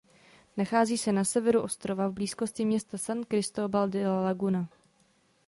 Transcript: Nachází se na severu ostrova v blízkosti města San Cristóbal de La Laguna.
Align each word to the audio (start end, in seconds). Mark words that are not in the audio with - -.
Nachází 0.57 0.97
se 0.97 1.11
na 1.11 1.23
severu 1.23 1.61
ostrova 1.61 2.07
v 2.07 2.13
blízkosti 2.13 2.65
města 2.65 2.97
San 2.97 3.23
Cristóbal 3.23 3.89
de 3.89 4.07
La 4.07 4.21
Laguna. 4.21 4.69